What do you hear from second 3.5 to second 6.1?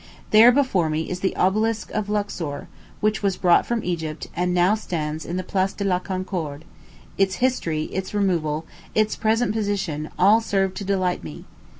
from Egypt, and now stands in the Place de la